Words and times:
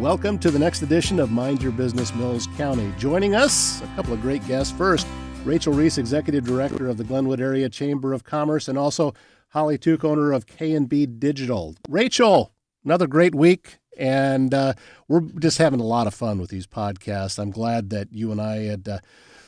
Welcome 0.00 0.38
to 0.38 0.50
the 0.50 0.58
next 0.58 0.80
edition 0.80 1.20
of 1.20 1.30
Mind 1.30 1.62
Your 1.62 1.72
Business 1.72 2.14
Mills 2.14 2.46
County. 2.56 2.90
Joining 2.96 3.34
us, 3.34 3.82
a 3.82 3.86
couple 3.96 4.14
of 4.14 4.22
great 4.22 4.42
guests. 4.48 4.72
First, 4.72 5.06
Rachel 5.44 5.74
Reis, 5.74 5.98
Executive 5.98 6.42
Director 6.42 6.88
of 6.88 6.96
the 6.96 7.04
Glenwood 7.04 7.38
Area 7.38 7.68
Chamber 7.68 8.14
of 8.14 8.24
Commerce, 8.24 8.66
and 8.66 8.78
also 8.78 9.12
Holly 9.50 9.76
Tuch, 9.76 10.02
owner 10.02 10.32
of 10.32 10.46
K&B 10.46 11.04
Digital. 11.04 11.76
Rachel, 11.86 12.50
another 12.82 13.06
great 13.06 13.34
week, 13.34 13.76
and 13.98 14.54
uh, 14.54 14.72
we're 15.06 15.20
just 15.38 15.58
having 15.58 15.80
a 15.80 15.86
lot 15.86 16.06
of 16.06 16.14
fun 16.14 16.38
with 16.40 16.48
these 16.48 16.66
podcasts. 16.66 17.38
I'm 17.38 17.50
glad 17.50 17.90
that 17.90 18.08
you 18.10 18.32
and 18.32 18.40
I 18.40 18.56
had 18.60 18.88
uh, 18.88 18.98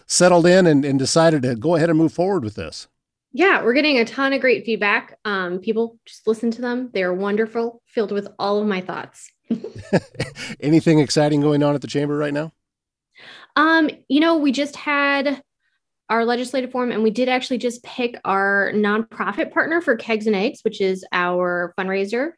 settled 0.07 0.45
in 0.45 0.67
and, 0.67 0.85
and 0.85 0.99
decided 0.99 1.41
to 1.45 1.57
go 1.57 1.77
ahead 1.77 1.89
and 1.89 1.99
move 1.99 2.13
forward 2.13 2.45
with 2.45 2.57
this. 2.57 2.89
Yeah, 3.35 3.63
we're 3.63 3.73
getting 3.73 3.99
a 3.99 4.05
ton 4.05 4.35
of 4.35 4.41
great 4.41 4.67
feedback. 4.67 5.19
Um, 5.25 5.59
people 5.59 5.99
just 6.05 6.27
listen 6.27 6.51
to 6.53 6.61
them. 6.61 6.91
They're 6.93 7.15
wonderful, 7.15 7.81
filled 7.87 8.13
with 8.13 8.29
all 8.39 8.61
of 8.61 8.67
my 8.67 8.83
thoughts. 8.83 9.31
Anything 10.61 10.99
exciting 10.99 11.41
going 11.41 11.63
on 11.63 11.75
at 11.75 11.81
the 11.81 11.87
chamber 11.87 12.17
right 12.17 12.35
now? 12.35 12.53
Um, 13.57 13.89
you 14.09 14.21
know, 14.21 14.37
we 14.37 14.53
just 14.53 14.77
had 14.77 15.43
our 16.11 16.27
legislative 16.27 16.71
forum 16.71 16.91
and 16.91 17.03
we 17.03 17.11
did 17.11 17.31
actually 17.31 17.57
just 17.57 17.83
pick 17.83 18.21
our 18.25 18.71
nonprofit 18.75 19.51
partner 19.51 19.81
for 19.81 19.97
Kegs 19.97 20.27
and 20.27 20.37
Eggs, 20.37 20.61
which 20.63 20.83
is 20.83 21.05
our 21.13 21.73
fundraiser. 21.79 22.33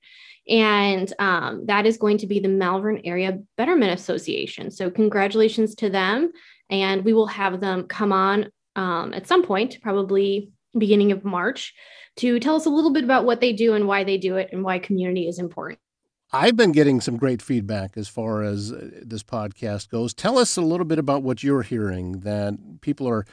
And 0.48 1.12
um, 1.18 1.66
that 1.66 1.86
is 1.86 1.96
going 1.96 2.18
to 2.18 2.26
be 2.26 2.38
the 2.38 2.48
Malvern 2.48 3.00
Area 3.04 3.40
Betterment 3.56 3.98
Association. 3.98 4.70
So, 4.70 4.90
congratulations 4.90 5.74
to 5.76 5.90
them. 5.90 6.32
And 6.70 7.04
we 7.04 7.14
will 7.14 7.26
have 7.26 7.60
them 7.60 7.84
come 7.84 8.12
on 8.12 8.50
um, 8.76 9.14
at 9.14 9.26
some 9.26 9.42
point, 9.42 9.78
probably 9.82 10.50
beginning 10.76 11.12
of 11.12 11.24
March, 11.24 11.74
to 12.16 12.38
tell 12.38 12.56
us 12.56 12.66
a 12.66 12.70
little 12.70 12.92
bit 12.92 13.04
about 13.04 13.24
what 13.24 13.40
they 13.40 13.52
do 13.52 13.74
and 13.74 13.86
why 13.86 14.04
they 14.04 14.18
do 14.18 14.36
it 14.36 14.48
and 14.52 14.62
why 14.62 14.78
community 14.78 15.28
is 15.28 15.38
important. 15.38 15.80
I've 16.32 16.56
been 16.56 16.72
getting 16.72 17.00
some 17.00 17.16
great 17.16 17.40
feedback 17.40 17.96
as 17.96 18.08
far 18.08 18.42
as 18.42 18.72
uh, 18.72 18.90
this 19.02 19.22
podcast 19.22 19.88
goes. 19.88 20.12
Tell 20.12 20.38
us 20.38 20.56
a 20.56 20.62
little 20.62 20.86
bit 20.86 20.98
about 20.98 21.22
what 21.22 21.42
you're 21.42 21.62
hearing 21.62 22.20
that 22.20 22.80
people 22.80 23.08
are 23.08 23.24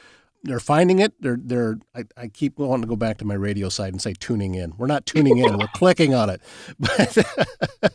they're 0.44 0.60
finding 0.60 0.98
it. 0.98 1.12
They're 1.20 1.38
they're. 1.40 1.78
I, 1.94 2.04
I, 2.16 2.28
keep 2.28 2.58
wanting 2.58 2.82
to 2.82 2.88
go 2.88 2.96
back 2.96 3.18
to 3.18 3.24
my 3.24 3.34
radio 3.34 3.68
side 3.68 3.92
and 3.92 4.02
say 4.02 4.12
tuning 4.12 4.54
in. 4.54 4.74
We're 4.76 4.88
not 4.88 5.06
tuning 5.06 5.38
in. 5.38 5.56
we're 5.56 5.66
clicking 5.74 6.14
on 6.14 6.30
it. 6.30 6.40
But 6.78 7.92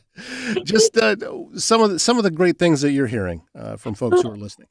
just 0.64 0.98
uh, 0.98 1.16
some 1.58 1.82
of 1.82 1.92
the, 1.92 2.00
some 2.00 2.18
of 2.18 2.24
the 2.24 2.32
great 2.32 2.58
things 2.58 2.82
that 2.82 2.92
you're 2.92 3.08
hearing 3.08 3.44
uh, 3.54 3.76
from 3.78 3.94
folks 3.94 4.22
who 4.22 4.32
are 4.32 4.38
listening. 4.38 4.68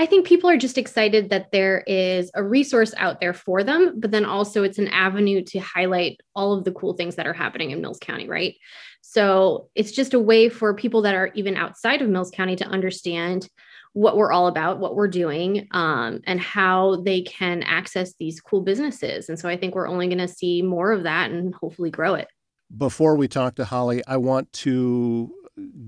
I 0.00 0.06
think 0.06 0.26
people 0.26 0.48
are 0.48 0.56
just 0.56 0.78
excited 0.78 1.30
that 1.30 1.50
there 1.50 1.82
is 1.88 2.30
a 2.34 2.42
resource 2.42 2.94
out 2.98 3.18
there 3.20 3.32
for 3.34 3.64
them, 3.64 3.98
but 3.98 4.12
then 4.12 4.24
also 4.24 4.62
it's 4.62 4.78
an 4.78 4.86
avenue 4.88 5.42
to 5.46 5.58
highlight 5.58 6.20
all 6.36 6.52
of 6.52 6.62
the 6.62 6.70
cool 6.70 6.94
things 6.94 7.16
that 7.16 7.26
are 7.26 7.32
happening 7.32 7.72
in 7.72 7.80
Mills 7.80 7.98
County, 8.00 8.28
right? 8.28 8.54
So 9.00 9.68
it's 9.74 9.90
just 9.90 10.14
a 10.14 10.20
way 10.20 10.50
for 10.50 10.72
people 10.72 11.02
that 11.02 11.16
are 11.16 11.32
even 11.34 11.56
outside 11.56 12.00
of 12.00 12.08
Mills 12.08 12.30
County 12.30 12.54
to 12.56 12.64
understand 12.64 13.48
what 13.92 14.16
we're 14.16 14.30
all 14.30 14.46
about, 14.46 14.78
what 14.78 14.94
we're 14.94 15.08
doing, 15.08 15.66
um, 15.72 16.20
and 16.28 16.40
how 16.40 17.02
they 17.02 17.22
can 17.22 17.64
access 17.64 18.14
these 18.20 18.40
cool 18.40 18.60
businesses. 18.60 19.28
And 19.28 19.36
so 19.36 19.48
I 19.48 19.56
think 19.56 19.74
we're 19.74 19.88
only 19.88 20.06
going 20.06 20.18
to 20.18 20.28
see 20.28 20.62
more 20.62 20.92
of 20.92 21.02
that 21.02 21.32
and 21.32 21.52
hopefully 21.56 21.90
grow 21.90 22.14
it. 22.14 22.28
Before 22.76 23.16
we 23.16 23.26
talk 23.26 23.56
to 23.56 23.64
Holly, 23.64 24.02
I 24.06 24.18
want 24.18 24.52
to 24.52 25.32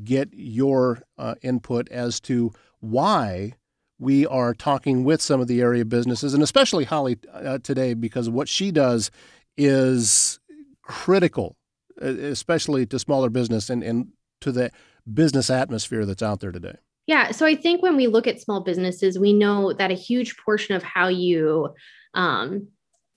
get 0.03 0.31
your 0.33 1.03
uh, 1.17 1.37
input 1.43 1.89
as 1.91 2.19
to 2.23 2.53
why 2.81 3.53
we 4.01 4.27
are 4.27 4.55
talking 4.55 5.05
with 5.05 5.21
some 5.21 5.41
of 5.41 5.47
the 5.47 5.61
area 5.61 5.85
businesses, 5.85 6.33
and 6.35 6.43
especially 6.43 6.85
Holly 6.85 7.19
uh, 7.33 7.59
today, 7.59 7.95
because 7.95 8.31
what 8.31 8.49
she 8.49 8.71
does 8.71 9.11
is 9.57 10.41
critical, 10.83 11.57
especially 12.01 12.87
to 12.87 12.99
smaller 12.99 13.29
business 13.29 13.69
and, 13.69 13.83
and 13.83 14.09
to 14.41 14.51
the 14.51 14.73
business 15.13 15.51
atmosphere 15.51 16.07
that's 16.07 16.23
out 16.23 16.41
there 16.41 16.51
today. 16.51 16.77
Yeah. 17.07 17.31
So 17.33 17.45
I 17.45 17.55
think 17.55 17.83
when 17.83 17.97
we 17.97 18.07
look 18.07 18.27
at 18.27 18.41
small 18.41 18.61
businesses, 18.63 19.19
we 19.19 19.33
know 19.33 19.73
that 19.75 19.91
a 19.91 19.95
huge 19.95 20.37
portion 20.39 20.75
of 20.77 20.83
how 20.83 21.09
you 21.09 21.75
um, 22.15 22.69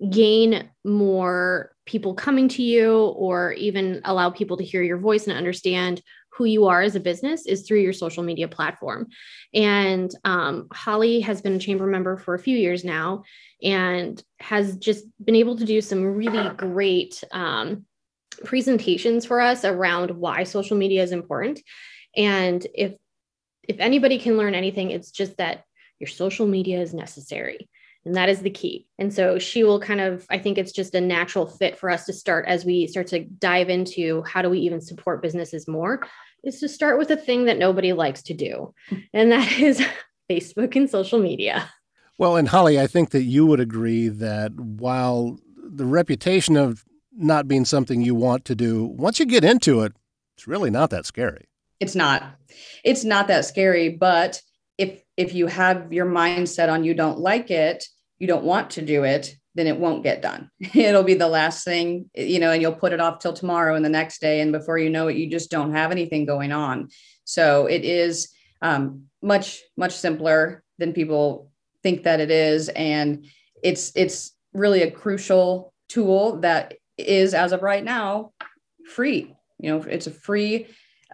gain 0.09 0.69
more 0.83 1.72
people 1.85 2.13
coming 2.13 2.47
to 2.47 2.63
you 2.63 3.07
or 3.07 3.53
even 3.53 4.01
allow 4.05 4.29
people 4.29 4.57
to 4.57 4.63
hear 4.63 4.81
your 4.81 4.97
voice 4.97 5.27
and 5.27 5.37
understand 5.37 6.01
who 6.31 6.45
you 6.45 6.65
are 6.65 6.81
as 6.81 6.95
a 6.95 6.99
business 6.99 7.45
is 7.45 7.61
through 7.61 7.79
your 7.79 7.93
social 7.93 8.23
media 8.23 8.47
platform. 8.47 9.07
And 9.53 10.13
um, 10.23 10.67
Holly 10.71 11.19
has 11.21 11.41
been 11.41 11.53
a 11.53 11.59
chamber 11.59 11.85
member 11.85 12.17
for 12.17 12.33
a 12.33 12.39
few 12.39 12.57
years 12.57 12.83
now 12.83 13.23
and 13.61 14.21
has 14.39 14.77
just 14.77 15.05
been 15.23 15.35
able 15.35 15.57
to 15.57 15.65
do 15.65 15.79
some 15.81 16.03
really 16.03 16.49
great 16.55 17.23
um, 17.31 17.85
presentations 18.43 19.25
for 19.25 19.41
us 19.41 19.63
around 19.63 20.11
why 20.11 20.43
social 20.43 20.75
media 20.75 21.03
is 21.03 21.11
important. 21.11 21.61
And 22.15 22.65
if 22.73 22.95
if 23.67 23.79
anybody 23.79 24.19
can 24.19 24.37
learn 24.37 24.55
anything, 24.55 24.91
it's 24.91 25.11
just 25.11 25.37
that 25.37 25.63
your 25.99 26.07
social 26.07 26.45
media 26.45 26.81
is 26.81 26.93
necessary. 26.93 27.69
And 28.05 28.15
that 28.15 28.29
is 28.29 28.41
the 28.41 28.49
key. 28.49 28.85
And 28.99 29.13
so 29.13 29.39
she 29.39 29.63
will 29.63 29.79
kind 29.79 30.01
of, 30.01 30.25
I 30.29 30.37
think 30.37 30.57
it's 30.57 30.73
just 30.73 30.93
a 30.93 31.01
natural 31.01 31.45
fit 31.45 31.77
for 31.77 31.89
us 31.89 32.05
to 32.05 32.13
start 32.13 32.45
as 32.47 32.65
we 32.65 32.87
start 32.87 33.07
to 33.07 33.23
dive 33.23 33.69
into 33.69 34.23
how 34.23 34.41
do 34.41 34.49
we 34.49 34.59
even 34.59 34.81
support 34.81 35.21
businesses 35.21 35.67
more, 35.67 36.05
is 36.43 36.59
to 36.59 36.67
start 36.67 36.97
with 36.97 37.09
a 37.11 37.17
thing 37.17 37.45
that 37.45 37.57
nobody 37.57 37.93
likes 37.93 38.21
to 38.23 38.33
do. 38.33 38.73
And 39.13 39.31
that 39.31 39.59
is 39.59 39.81
Facebook 40.31 40.75
and 40.75 40.89
social 40.89 41.19
media. 41.19 41.69
Well, 42.17 42.35
and 42.35 42.47
Holly, 42.47 42.79
I 42.79 42.87
think 42.87 43.11
that 43.11 43.23
you 43.23 43.45
would 43.45 43.59
agree 43.59 44.07
that 44.07 44.53
while 44.53 45.39
the 45.55 45.85
reputation 45.85 46.57
of 46.57 46.83
not 47.15 47.47
being 47.47 47.65
something 47.65 48.01
you 48.01 48.15
want 48.15 48.45
to 48.45 48.55
do, 48.55 48.85
once 48.85 49.19
you 49.19 49.25
get 49.25 49.43
into 49.43 49.81
it, 49.81 49.93
it's 50.35 50.47
really 50.47 50.69
not 50.69 50.89
that 50.89 51.05
scary. 51.05 51.45
It's 51.79 51.95
not. 51.95 52.23
It's 52.83 53.03
not 53.03 53.27
that 53.27 53.45
scary, 53.45 53.89
but 53.89 54.41
if 54.77 55.02
if 55.17 55.33
you 55.33 55.47
have 55.47 55.93
your 55.93 56.05
mindset 56.05 56.71
on 56.71 56.83
you 56.83 56.93
don't 56.93 57.19
like 57.19 57.51
it, 57.51 57.85
you 58.19 58.27
don't 58.27 58.43
want 58.43 58.71
to 58.71 58.81
do 58.81 59.03
it, 59.03 59.35
then 59.55 59.67
it 59.67 59.77
won't 59.77 60.03
get 60.03 60.21
done. 60.21 60.49
It'll 60.73 61.03
be 61.03 61.13
the 61.13 61.27
last 61.27 61.63
thing, 61.63 62.09
you 62.15 62.39
know, 62.39 62.51
and 62.51 62.61
you'll 62.61 62.73
put 62.73 62.93
it 62.93 62.99
off 62.99 63.19
till 63.19 63.33
tomorrow 63.33 63.75
and 63.75 63.85
the 63.85 63.89
next 63.89 64.21
day. 64.21 64.41
And 64.41 64.51
before 64.51 64.77
you 64.77 64.89
know 64.89 65.07
it, 65.07 65.17
you 65.17 65.29
just 65.29 65.51
don't 65.51 65.73
have 65.73 65.91
anything 65.91 66.25
going 66.25 66.51
on. 66.51 66.89
So 67.25 67.67
it 67.67 67.83
is 67.83 68.29
um, 68.61 69.03
much, 69.21 69.61
much 69.77 69.93
simpler 69.93 70.63
than 70.79 70.93
people 70.93 71.51
think 71.83 72.03
that 72.03 72.19
it 72.19 72.31
is. 72.31 72.69
And 72.69 73.25
it's 73.61 73.91
it's 73.95 74.31
really 74.53 74.81
a 74.81 74.91
crucial 74.91 75.73
tool 75.89 76.39
that 76.41 76.75
is, 76.97 77.33
as 77.33 77.51
of 77.51 77.61
right 77.61 77.83
now, 77.83 78.31
free. 78.89 79.35
You 79.59 79.69
know, 79.69 79.81
it's 79.83 80.07
a 80.07 80.11
free, 80.11 80.67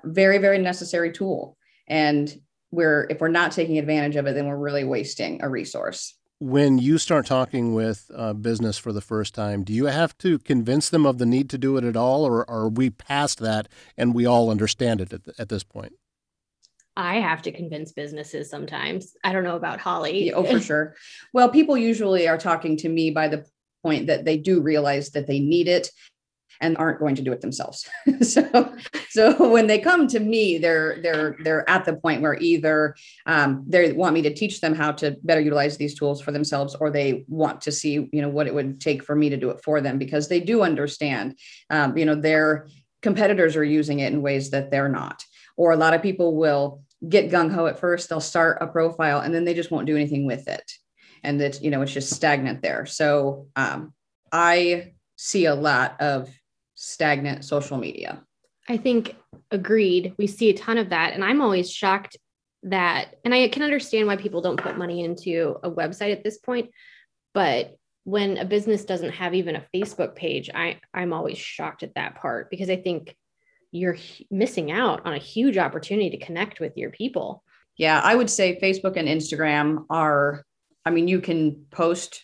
very, 0.04 0.38
very 0.38 0.58
necessary 0.58 1.12
tool. 1.12 1.58
And 1.88 2.34
we're 2.72 3.08
if 3.10 3.20
we're 3.20 3.30
not 3.30 3.52
taking 3.52 3.78
advantage 3.78 4.16
of 4.16 4.28
it, 4.28 4.34
then 4.34 4.48
we're 4.48 4.58
really 4.58 4.84
wasting 4.84 5.42
a 5.42 5.50
resource 5.50 6.16
when 6.40 6.78
you 6.78 6.98
start 6.98 7.26
talking 7.26 7.74
with 7.74 8.10
uh, 8.16 8.34
business 8.34 8.78
for 8.78 8.94
the 8.94 9.02
first 9.02 9.36
time, 9.36 9.64
do 9.64 9.74
you 9.74 9.86
have 9.86 10.18
to 10.20 10.40
convince 10.40 10.90
them 10.90 11.06
of 11.06 11.18
the 11.18 11.26
need 11.26 11.50
to 11.50 11.58
do 11.58 11.76
it 11.78 11.84
at 11.84 11.98
all, 11.98 12.24
or, 12.24 12.50
are 12.50 12.70
we 12.70 12.90
past 12.90 13.40
that 13.40 13.68
and 13.98 14.16
we 14.16 14.26
all 14.26 14.50
understand 14.50 15.02
it 15.02 15.12
at, 15.12 15.26
the, 15.26 15.34
at 15.38 15.50
this 15.50 15.64
point? 15.64 15.94
I 16.96 17.16
have 17.16 17.42
to 17.44 17.52
convince 17.52 17.92
businesses 17.92 18.50
sometimes. 18.50 19.14
I 19.24 19.34
don't 19.34 19.44
know 19.44 19.56
about 19.56 19.80
Holly. 19.80 20.28
Yeah, 20.28 20.34
oh, 20.34 20.44
for 20.44 20.60
sure. 20.60 20.96
Well, 21.34 21.50
people 21.50 21.78
usually 21.78 22.28
are 22.28 22.38
talking 22.38 22.78
to 22.78 22.90
me 22.90 23.12
by 23.12 23.28
the 23.28 23.46
point 23.84 24.08
that 24.08 24.26
they 24.26 24.38
do 24.38 24.62
realize 24.62 25.12
that 25.12 25.28
they 25.28 25.40
need 25.40 25.68
it 25.68 25.92
and 26.62 26.78
aren't 26.78 27.00
going 27.00 27.16
to 27.16 27.22
do 27.22 27.32
it 27.32 27.42
themselves. 27.42 27.88
so, 28.22 28.76
so 29.10 29.50
when 29.50 29.68
they 29.68 29.80
come 29.80 30.08
to 30.08 30.20
me, 30.20 30.58
they're 30.58 31.02
they're 31.02 31.38
they're 31.44 31.70
at 31.70 31.86
the 31.86 31.96
point 31.96 32.22
where 32.22 32.38
either 32.40 32.96
um, 33.26 33.64
they 33.68 33.92
want 33.92 34.14
me 34.14 34.22
to 34.24 34.34
teach 34.34 34.62
them 34.62 34.76
how 34.76 34.92
to 34.94 35.16
better 35.24 35.42
utilize 35.42 35.78
these 35.78 35.98
tools 35.98 36.22
for 36.22 36.32
themselves, 36.32 36.76
or 36.76 36.90
they 36.90 37.26
want 37.28 37.62
to 37.62 37.72
see 37.72 38.10
you 38.12 38.22
know 38.22 38.30
what 38.30 38.48
it 38.48 38.54
would 38.54 38.82
take 38.82 39.04
for 39.04 39.16
me 39.16 39.30
to 39.30 39.38
do 39.38 39.50
it 39.50 39.64
for 39.64 39.82
them 39.82 39.98
because 39.98 40.28
they 40.28 40.40
do 40.40 40.62
understand. 40.62 41.38
Um, 41.70 41.98
you 41.98 42.06
know, 42.06 42.16
their 42.16 42.68
competitors 43.02 43.56
are 43.56 43.64
using 43.64 44.00
it 44.00 44.12
in 44.12 44.22
ways 44.22 44.50
that 44.52 44.72
they're 44.72 44.90
not, 44.90 45.24
or 45.56 45.72
a 45.72 45.78
lot 45.78 45.94
of 45.94 46.02
people 46.02 46.36
will 46.36 46.84
get 47.08 47.32
gung 47.32 47.52
ho 47.52 47.68
at 47.68 47.80
first. 47.80 48.10
They'll 48.10 48.20
start 48.20 48.58
a 48.62 48.68
profile 48.68 49.22
and 49.22 49.34
then 49.34 49.46
they 49.46 49.54
just 49.54 49.72
won't 49.72 49.88
do 49.88 49.96
anything 49.96 50.26
with 50.26 50.48
it, 50.48 50.70
and 51.24 51.40
that 51.40 51.64
you 51.64 51.72
know 51.72 51.82
it's 51.82 51.94
just 51.94 52.12
stagnant 52.12 52.62
there. 52.62 52.86
So 52.86 53.48
um, 53.56 53.94
I 54.32 54.94
see 55.16 55.46
a 55.46 55.56
lot 55.56 56.00
of 56.00 56.30
stagnant 56.82 57.44
social 57.44 57.78
media. 57.78 58.24
I 58.70 58.78
think 58.78 59.18
agreed. 59.52 60.14
We 60.18 60.28
see 60.28 60.50
a 60.50 60.54
ton 60.54 60.78
of 60.78 60.90
that. 60.92 61.14
And 61.14 61.26
I'm 61.26 61.42
always 61.42 61.70
shocked 61.70 62.16
that, 62.64 63.16
and 63.26 63.34
I 63.34 63.50
can 63.50 63.64
understand 63.64 64.08
why 64.08 64.16
people 64.16 64.42
don't 64.42 64.62
put 64.62 64.78
money 64.78 65.04
into 65.04 65.58
a 65.62 65.70
website 65.70 66.14
at 66.14 66.24
this 66.24 66.38
point. 66.38 66.72
But 67.34 67.76
when 68.06 68.38
a 68.38 68.46
business 68.46 68.86
doesn't 68.86 69.12
have 69.12 69.34
even 69.34 69.58
a 69.58 69.66
Facebook 69.76 70.16
page, 70.16 70.50
I, 70.56 70.80
I'm 70.94 71.12
always 71.12 71.38
shocked 71.38 71.84
at 71.84 71.96
that 71.96 72.16
part 72.16 72.50
because 72.50 72.70
I 72.70 72.78
think 72.78 73.14
you're 73.72 73.98
missing 74.32 74.72
out 74.72 75.06
on 75.06 75.14
a 75.14 75.20
huge 75.20 75.58
opportunity 75.58 76.12
to 76.12 76.26
connect 76.26 76.62
with 76.62 76.78
your 76.78 76.92
people. 76.92 77.44
Yeah, 77.76 78.00
I 78.02 78.16
would 78.16 78.30
say 78.30 78.58
Facebook 78.62 78.96
and 78.96 79.08
Instagram 79.08 79.86
are, 79.90 80.44
I 80.86 80.92
mean, 80.92 81.10
you 81.10 81.20
can 81.20 81.66
post 81.72 82.24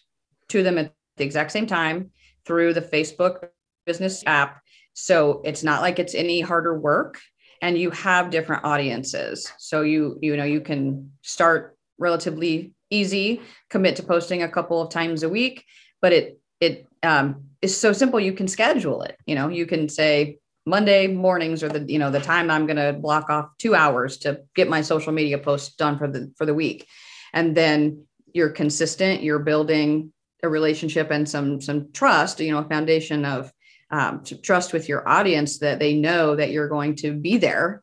to 0.49 0.63
them 0.63 0.77
at 0.77 0.93
the 1.17 1.25
exact 1.25 1.51
same 1.51 1.67
time 1.67 2.11
through 2.45 2.73
the 2.73 2.81
Facebook 2.81 3.49
business 3.85 4.23
app. 4.25 4.61
So 4.93 5.41
it's 5.43 5.63
not 5.63 5.81
like 5.81 5.99
it's 5.99 6.15
any 6.15 6.41
harder 6.41 6.77
work. 6.77 7.19
and 7.61 7.77
you 7.77 7.89
have 7.91 8.29
different 8.29 8.63
audiences 8.63 9.51
so 9.57 9.81
you 9.81 10.19
you 10.21 10.35
know 10.37 10.43
you 10.43 10.61
can 10.61 11.11
start 11.21 11.77
relatively 11.97 12.73
easy 12.89 13.41
commit 13.69 13.95
to 13.95 14.03
posting 14.03 14.43
a 14.43 14.49
couple 14.49 14.81
of 14.81 14.89
times 14.89 15.23
a 15.23 15.29
week 15.29 15.65
but 16.01 16.13
it 16.13 16.39
it 16.59 16.87
um, 17.03 17.43
is 17.61 17.75
so 17.75 17.93
simple 17.93 18.19
you 18.19 18.33
can 18.33 18.47
schedule 18.47 19.01
it 19.01 19.17
you 19.25 19.35
know 19.35 19.47
you 19.49 19.65
can 19.65 19.89
say 19.89 20.38
monday 20.65 21.07
mornings 21.07 21.63
or 21.63 21.69
the 21.69 21.91
you 21.91 21.99
know 21.99 22.11
the 22.11 22.19
time 22.19 22.51
i'm 22.51 22.65
going 22.65 22.77
to 22.77 22.93
block 22.93 23.29
off 23.29 23.49
two 23.57 23.73
hours 23.73 24.17
to 24.17 24.41
get 24.55 24.67
my 24.69 24.81
social 24.81 25.11
media 25.13 25.38
posts 25.38 25.75
done 25.75 25.97
for 25.97 26.07
the 26.07 26.31
for 26.38 26.45
the 26.45 26.53
week 26.53 26.88
and 27.33 27.55
then 27.55 28.05
you're 28.33 28.49
consistent 28.49 29.23
you're 29.23 29.39
building 29.39 30.11
a 30.43 30.49
relationship 30.49 31.09
and 31.11 31.27
some 31.27 31.61
some 31.61 31.91
trust 31.93 32.39
you 32.39 32.51
know 32.51 32.59
a 32.59 32.69
foundation 32.69 33.25
of 33.25 33.51
um, 33.95 34.24
trust 34.44 34.74
with 34.74 34.89
your 34.89 35.07
audience 35.07 35.59
that 35.59 35.80
they 35.80 35.94
know 35.94 36.36
that 36.36 36.51
you're 36.51 36.68
going 36.68 36.95
to 36.97 37.13
be 37.13 37.38
there 37.38 37.81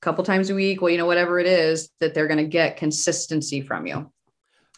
a 0.00 0.04
couple 0.04 0.24
times 0.24 0.50
a 0.50 0.54
week 0.54 0.82
well 0.82 0.90
you 0.90 0.98
know 0.98 1.06
whatever 1.06 1.38
it 1.38 1.46
is 1.46 1.90
that 2.00 2.12
they're 2.12 2.26
going 2.26 2.38
to 2.38 2.44
get 2.44 2.76
consistency 2.76 3.60
from 3.60 3.86
you. 3.86 4.10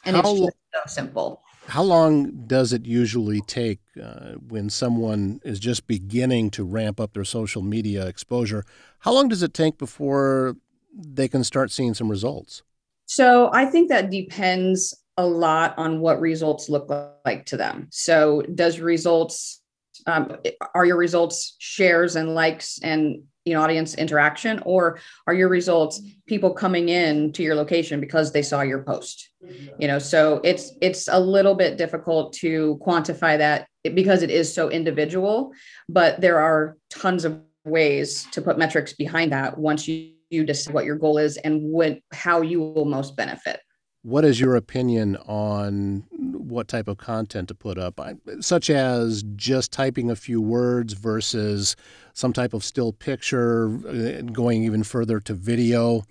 And 0.05 0.17
how, 0.17 0.21
it's 0.21 0.41
just 0.41 0.57
so 0.75 0.81
simple. 0.87 1.43
how 1.67 1.83
long 1.83 2.47
does 2.47 2.73
it 2.73 2.85
usually 2.85 3.41
take 3.41 3.81
uh, 4.03 4.33
when 4.49 4.69
someone 4.69 5.41
is 5.45 5.59
just 5.59 5.87
beginning 5.87 6.51
to 6.51 6.65
ramp 6.65 7.01
up 7.01 7.15
their 7.15 7.25
social 7.25 7.63
media 7.63 8.07
exposure? 8.07 8.65
How 9.01 9.13
long 9.13 9.29
does 9.29 9.43
it 9.43 9.55
take 9.55 9.79
before 9.79 10.57
they 10.95 11.27
can 11.27 11.43
start 11.43 11.71
seeing 11.71 11.95
some 11.95 12.11
results? 12.11 12.63
So 13.07 13.51
i 13.53 13.65
think 13.65 13.89
that 13.89 14.11
depends 14.11 14.95
a 15.17 15.27
lot 15.27 15.73
on 15.79 16.01
what 16.01 16.21
results 16.21 16.69
look 16.69 16.91
like 17.25 17.47
to 17.47 17.57
them. 17.57 17.89
So, 17.91 18.43
does 18.55 18.81
results 18.81 19.63
um, 20.07 20.37
are 20.75 20.85
your 20.85 20.97
results 20.97 21.57
shares 21.59 22.17
and 22.17 22.35
likes 22.35 22.79
and 22.83 23.23
you 23.45 23.55
know 23.55 23.63
audience 23.63 23.95
interaction, 23.95 24.61
or 24.65 24.99
are 25.27 25.35
your 25.35 25.49
results 25.49 26.03
people 26.27 26.53
coming 26.53 26.89
in 26.89 27.33
to 27.33 27.43
your 27.43 27.55
location 27.55 28.01
because 28.01 28.33
they 28.33 28.43
saw 28.43 28.63
your 28.63 28.83
post? 28.83 29.31
You 29.79 29.89
know, 29.89 29.99
so 29.99 30.41
it's 30.45 30.73
it's 30.81 31.09
a 31.09 31.19
little 31.19 31.55
bit 31.55 31.77
difficult 31.77 32.33
to 32.35 32.81
quantify 32.85 33.39
that 33.39 33.69
because 33.83 34.23
it 34.23 34.31
is 34.31 34.53
so 34.53 34.69
individual. 34.71 35.53
But 35.89 36.21
there 36.21 36.41
are 36.41 36.77
tons 36.91 37.25
of 37.25 37.41
ways 37.65 38.27
to 38.33 38.43
put 38.43 38.59
metrics 38.59 38.93
behind 38.93 39.33
that 39.33 39.59
once 39.59 39.87
you 39.87 40.13
you 40.31 40.45
decide 40.45 40.75
what 40.75 40.85
your 40.85 40.97
goal 40.97 41.19
is 41.19 41.37
and 41.39 41.63
what 41.63 41.99
how 42.13 42.41
you 42.41 42.61
will 42.61 42.85
most 42.85 43.17
benefit 43.17 43.61
what 44.03 44.25
is 44.25 44.41
your 44.41 44.57
opinion 44.57 45.17
on 45.27 46.05
what 46.47 46.69
type 46.69 46.89
of 46.89 46.99
content 46.99 47.49
to 47.49 47.55
put 47.55 47.79
up, 47.79 48.01
such 48.41 48.71
as 48.71 49.25
just 49.35 49.73
typing 49.73 50.11
a 50.11 50.17
few 50.17 50.41
words 50.41 50.93
versus 50.93 51.77
some 52.13 52.33
type 52.33 52.55
of 52.55 52.65
still 52.65 52.93
picture, 52.93 53.67
uh, 53.89 54.23
going 54.33 54.63
even 54.65 54.83
further 54.83 55.21
to 55.21 55.35
video? 55.35 56.05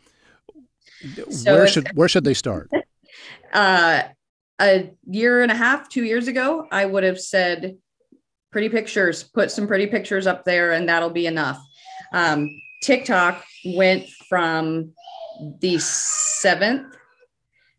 So 1.29 1.53
where 1.53 1.67
should 1.67 1.87
where 1.95 2.07
should 2.07 2.23
they 2.23 2.33
start? 2.33 2.69
Uh, 3.53 4.03
a 4.59 4.91
year 5.05 5.41
and 5.41 5.49
a 5.49 5.55
half, 5.55 5.87
two 5.87 6.03
years 6.03 6.27
ago, 6.27 6.67
I 6.71 6.85
would 6.85 7.03
have 7.03 7.19
said 7.19 7.77
pretty 8.51 8.67
pictures. 8.67 9.23
Put 9.23 9.49
some 9.49 9.65
pretty 9.65 9.87
pictures 9.87 10.27
up 10.27 10.43
there, 10.43 10.73
and 10.73 10.89
that'll 10.89 11.09
be 11.09 11.25
enough. 11.25 11.61
Um, 12.13 12.49
TikTok 12.83 13.43
went 13.65 14.09
from 14.27 14.91
the 15.61 15.79
seventh 15.79 16.95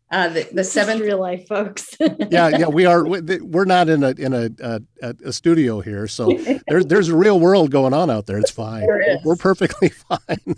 uh, 0.09 0.29
the, 0.29 0.47
the 0.53 0.63
seventh 0.63 1.01
real 1.01 1.19
life 1.19 1.47
folks. 1.47 1.95
yeah, 1.99 2.47
yeah, 2.49 2.67
we 2.67 2.85
are. 2.85 3.05
We're 3.05 3.65
not 3.65 3.89
in 3.89 4.03
a 4.03 4.11
in 4.11 4.33
a, 4.33 4.49
a, 4.61 5.15
a 5.25 5.33
studio 5.33 5.81
here, 5.81 6.07
so 6.07 6.31
there's 6.67 6.85
there's 6.87 7.09
a 7.09 7.15
real 7.15 7.39
world 7.39 7.71
going 7.71 7.93
on 7.93 8.09
out 8.09 8.25
there. 8.25 8.37
It's 8.37 8.51
fine. 8.51 8.87
We're 9.23 9.35
perfectly 9.35 9.89
fine. 10.09 10.55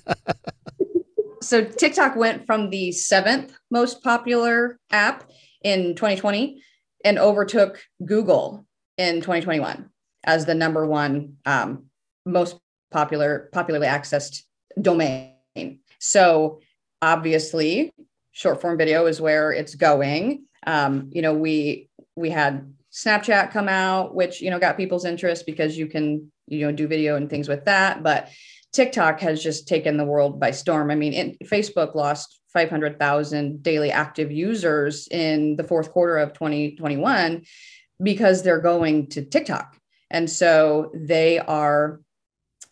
so 1.41 1.63
TikTok 1.63 2.15
went 2.15 2.45
from 2.45 2.69
the 2.69 2.91
seventh 2.91 3.57
most 3.71 4.03
popular 4.03 4.79
app 4.91 5.29
in 5.63 5.95
2020 5.95 6.61
and 7.03 7.17
overtook 7.17 7.81
Google 8.05 8.65
in 8.97 9.15
2021 9.15 9.89
as 10.25 10.45
the 10.45 10.53
number 10.53 10.85
one 10.85 11.37
um, 11.45 11.85
most 12.25 12.57
popular 12.91 13.49
popularly 13.51 13.87
accessed 13.87 14.43
domain. 14.79 15.79
So 15.97 16.59
obviously 17.01 17.91
short 18.39 18.61
form 18.61 18.77
video 18.77 19.05
is 19.05 19.19
where 19.19 19.51
it's 19.51 19.75
going. 19.75 20.45
Um, 20.65 21.09
you 21.11 21.21
know, 21.21 21.33
we 21.33 21.89
we 22.15 22.29
had 22.29 22.73
Snapchat 22.93 23.51
come 23.51 23.67
out, 23.67 24.15
which 24.15 24.41
you 24.41 24.49
know 24.49 24.59
got 24.59 24.77
people's 24.77 25.03
interest 25.03 25.45
because 25.45 25.77
you 25.77 25.87
can 25.87 26.31
you 26.47 26.65
know 26.65 26.71
do 26.71 26.87
video 26.87 27.17
and 27.17 27.29
things 27.29 27.49
with 27.49 27.65
that. 27.65 28.01
But 28.01 28.29
TikTok 28.71 29.19
has 29.19 29.43
just 29.43 29.67
taken 29.67 29.97
the 29.97 30.05
world 30.05 30.39
by 30.39 30.51
storm. 30.51 30.89
I 30.89 30.95
mean, 30.95 31.13
it, 31.13 31.39
Facebook 31.49 31.95
lost 31.95 32.39
500,000 32.53 33.61
daily 33.61 33.91
active 33.91 34.31
users 34.31 35.07
in 35.09 35.57
the 35.57 35.63
fourth 35.65 35.91
quarter 35.91 36.17
of 36.17 36.31
2021 36.31 37.43
because 38.01 38.41
they're 38.41 38.61
going 38.61 39.07
to 39.07 39.25
TikTok. 39.25 39.75
And 40.09 40.29
so 40.29 40.91
they 40.95 41.39
are 41.39 41.99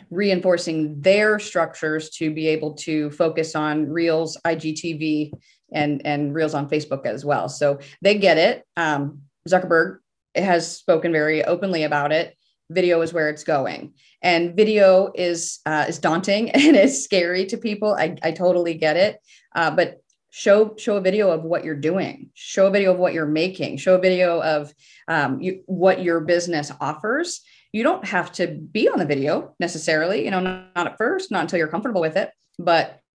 reinforcing 0.10 1.02
their 1.02 1.40
structures 1.40 2.10
to 2.12 2.34
be 2.34 2.48
able 2.48 2.74
to 2.74 3.12
focus 3.12 3.56
on 3.56 3.90
Reels, 3.90 4.38
IGTV, 4.46 5.32
and 5.72 6.06
and 6.06 6.34
Reels 6.34 6.54
on 6.54 6.70
Facebook 6.70 7.06
as 7.06 7.26
well. 7.26 7.50
So 7.50 7.80
they 8.02 8.16
get 8.16 8.38
it. 8.38 8.64
Um, 8.76 9.22
Zuckerberg 9.48 10.00
has 10.36 10.78
spoken 10.78 11.12
very 11.12 11.44
openly 11.44 11.84
about 11.84 12.12
it. 12.12 12.38
Video 12.70 13.02
is 13.02 13.14
where 13.14 13.30
it's 13.30 13.44
going, 13.44 13.94
and 14.22 14.56
video 14.56 15.12
is 15.16 15.60
uh, 15.66 15.86
is 15.88 16.00
daunting 16.00 16.50
and 16.52 16.76
it's 16.76 17.04
scary 17.04 17.46
to 17.48 17.58
people. 17.58 17.94
I, 17.94 18.18
I 18.24 18.32
totally 18.32 18.74
get 18.74 18.98
it, 18.98 19.20
uh, 19.56 19.72
but 19.72 20.02
show 20.30 20.76
show 20.78 20.98
a 20.98 21.02
video 21.02 21.32
of 21.32 21.44
what 21.44 21.64
you're 21.64 21.76
doing. 21.76 22.30
Show 22.34 22.68
a 22.68 22.72
video 22.72 22.92
of 22.92 23.00
what 23.00 23.14
you're 23.14 23.26
making. 23.26 23.78
Show 23.78 23.96
a 23.96 24.00
video 24.00 24.42
of 24.42 24.74
um, 25.08 25.42
you, 25.42 25.64
what 25.66 26.04
your 26.04 26.20
business 26.20 26.72
offers. 26.82 27.42
You 27.72 27.84
don't 27.84 28.06
have 28.06 28.32
to 28.34 28.48
be 28.48 28.90
on 28.90 29.00
the 29.00 29.06
video 29.06 29.56
necessarily. 29.60 30.26
You 30.26 30.32
know, 30.32 30.40
not, 30.40 30.76
not 30.76 30.88
at 30.88 30.98
first, 30.98 31.32
not 31.32 31.42
until 31.42 31.60
you're 31.60 31.68
comfortable 31.68 32.02
with 32.02 32.18
it, 32.18 32.32
but 32.60 33.00
30 33.00 33.07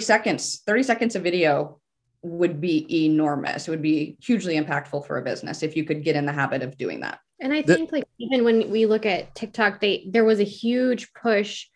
seconds 0.00 0.62
30 0.66 0.82
seconds 0.82 1.16
of 1.16 1.22
video 1.22 1.80
would 2.22 2.60
be 2.60 3.04
enormous. 3.04 3.66
It 3.66 3.70
would 3.72 3.82
be 3.82 4.16
hugely 4.22 4.58
impactful 4.58 5.06
for 5.06 5.18
a 5.18 5.22
business 5.22 5.62
if 5.62 5.76
you 5.76 5.84
could 5.84 6.04
get 6.04 6.14
in 6.14 6.24
the 6.24 6.32
habit 6.32 6.62
of 6.62 6.78
doing 6.78 7.00
that. 7.00 7.18
And 7.40 7.52
i 7.52 7.60
think 7.60 7.90
like 7.90 8.04
even 8.18 8.44
when 8.44 8.70
we 8.70 8.86
look 8.86 9.04
at 9.04 9.34
tiktok 9.34 9.80
they 9.80 10.06
there 10.08 10.24
was 10.24 10.38
a 10.38 10.44
huge 10.44 11.12
push 11.12 11.66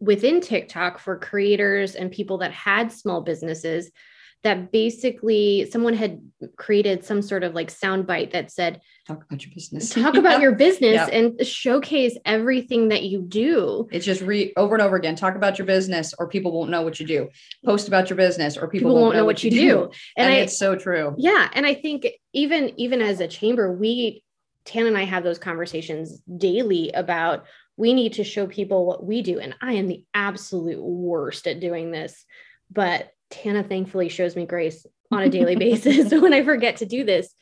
within 0.00 0.40
tiktok 0.40 0.98
for 0.98 1.18
creators 1.18 1.94
and 1.94 2.10
people 2.10 2.38
that 2.38 2.52
had 2.52 2.90
small 2.90 3.20
businesses 3.20 3.90
that 4.42 4.72
basically 4.72 5.68
someone 5.70 5.92
had 5.94 6.20
created 6.56 7.04
some 7.04 7.20
sort 7.20 7.44
of 7.44 7.54
like 7.54 7.70
soundbite 7.70 8.32
that 8.32 8.50
said 8.50 8.80
talk 9.06 9.22
about 9.24 9.44
your 9.44 9.54
business. 9.54 9.90
Talk 9.90 10.16
about 10.16 10.40
your 10.40 10.54
business 10.66 11.08
and 11.12 11.46
showcase 11.46 12.16
everything 12.24 12.88
that 12.88 13.02
you 13.02 13.20
do. 13.22 13.86
It's 13.92 14.06
just 14.06 14.22
re 14.22 14.52
over 14.56 14.74
and 14.74 14.82
over 14.82 14.96
again 14.96 15.14
talk 15.14 15.34
about 15.34 15.58
your 15.58 15.66
business 15.66 16.14
or 16.18 16.26
people 16.26 16.52
won't 16.52 16.70
know 16.70 16.82
what 16.82 16.98
you 16.98 17.06
do. 17.06 17.28
Post 17.64 17.88
about 17.88 18.08
your 18.08 18.16
business 18.16 18.56
or 18.56 18.66
people, 18.68 18.90
people 18.90 18.94
won't, 18.94 19.02
won't, 19.02 19.16
know, 19.16 19.24
what, 19.24 19.34
what 19.34 19.44
you 19.44 19.50
do, 19.50 19.56
do. 19.60 19.82
And, 20.16 20.26
and 20.26 20.32
I, 20.34 20.36
it's 20.38 20.58
so 20.58 20.74
true. 20.74 21.14
Yeah 21.18 21.50
and 21.52 21.66
i 21.66 21.74
think 21.74 22.06
even 22.32 22.72
even 22.78 23.00
as 23.02 23.20
a 23.20 23.28
chamber 23.28 23.72
we 23.72 24.22
tan 24.64 24.86
and 24.86 24.96
i 24.96 25.04
have 25.04 25.24
those 25.24 25.38
conversations 25.38 26.20
daily 26.36 26.90
about 26.92 27.44
we 27.76 27.94
need 27.94 28.14
to 28.14 28.24
show 28.24 28.46
people 28.46 28.84
what 28.84 29.04
we 29.04 29.22
do. 29.22 29.38
And 29.40 29.54
i 29.60 29.74
am 29.74 29.88
the 29.88 30.04
absolute 30.14 30.82
worst 30.82 31.46
at 31.46 31.60
doing 31.60 31.90
this 31.90 32.24
but 32.70 33.12
Tana 33.30 33.62
thankfully 33.62 34.08
shows 34.08 34.36
me 34.36 34.46
grace 34.46 34.86
on 35.10 35.22
a 35.22 35.28
daily 35.28 35.56
basis 35.56 36.12
when 36.20 36.32
I 36.32 36.42
forget 36.42 36.76
to 36.78 36.86
do 36.86 37.04
this. 37.04 37.34